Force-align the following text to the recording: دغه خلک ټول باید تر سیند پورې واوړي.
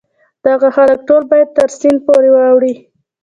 دغه 0.45 0.67
خلک 0.77 0.99
ټول 1.07 1.23
باید 1.31 1.49
تر 1.57 1.69
سیند 1.79 1.99
پورې 2.05 2.29
واوړي. 2.31 2.73